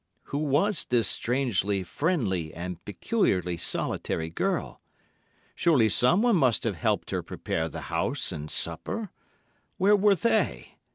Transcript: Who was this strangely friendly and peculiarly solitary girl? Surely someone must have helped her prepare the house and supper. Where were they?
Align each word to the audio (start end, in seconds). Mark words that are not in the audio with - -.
Who 0.23 0.39
was 0.39 0.85
this 0.85 1.07
strangely 1.07 1.83
friendly 1.83 2.51
and 2.55 2.83
peculiarly 2.85 3.55
solitary 3.57 4.31
girl? 4.31 4.81
Surely 5.53 5.89
someone 5.89 6.37
must 6.37 6.63
have 6.63 6.77
helped 6.77 7.11
her 7.11 7.21
prepare 7.21 7.69
the 7.69 7.81
house 7.81 8.31
and 8.31 8.49
supper. 8.49 9.11
Where 9.77 9.95
were 9.95 10.15
they? 10.15 10.79